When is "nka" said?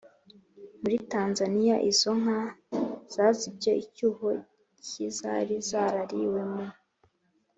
2.21-2.41